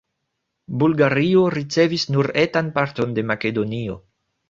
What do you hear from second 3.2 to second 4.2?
Makedonio.